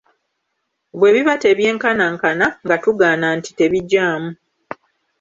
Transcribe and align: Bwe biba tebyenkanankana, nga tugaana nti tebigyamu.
Bwe 0.99 1.09
biba 1.15 1.33
tebyenkanankana, 1.43 2.47
nga 2.65 2.75
tugaana 2.83 3.27
nti 3.37 3.49
tebigyamu. 3.57 4.29